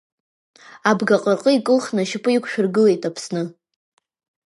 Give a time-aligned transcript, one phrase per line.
[0.89, 3.43] Абгаҟырҟы икылхны ашьапы иқәшәыргылеит Аԥсны.